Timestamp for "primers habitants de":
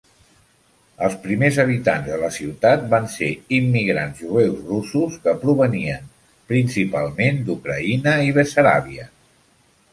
1.25-2.17